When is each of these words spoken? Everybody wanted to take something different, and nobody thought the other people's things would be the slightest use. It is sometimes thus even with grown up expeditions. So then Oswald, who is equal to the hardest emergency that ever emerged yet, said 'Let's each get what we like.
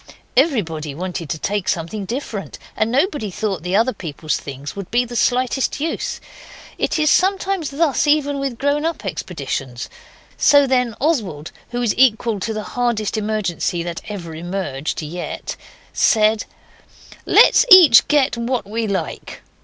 Everybody 0.35 0.95
wanted 0.95 1.29
to 1.29 1.37
take 1.37 1.69
something 1.69 2.05
different, 2.05 2.57
and 2.75 2.91
nobody 2.91 3.29
thought 3.29 3.61
the 3.61 3.75
other 3.75 3.93
people's 3.93 4.35
things 4.37 4.75
would 4.75 4.89
be 4.89 5.05
the 5.05 5.15
slightest 5.15 5.79
use. 5.79 6.19
It 6.79 6.97
is 6.97 7.11
sometimes 7.11 7.69
thus 7.69 8.07
even 8.07 8.39
with 8.39 8.57
grown 8.57 8.83
up 8.83 9.05
expeditions. 9.05 9.91
So 10.37 10.65
then 10.65 10.95
Oswald, 10.99 11.51
who 11.69 11.83
is 11.83 11.93
equal 11.99 12.39
to 12.39 12.51
the 12.51 12.63
hardest 12.63 13.15
emergency 13.15 13.83
that 13.83 14.01
ever 14.07 14.33
emerged 14.33 15.03
yet, 15.03 15.55
said 15.93 16.45
'Let's 17.27 17.63
each 17.69 18.07
get 18.07 18.35
what 18.35 18.67
we 18.67 18.87
like. 18.87 19.43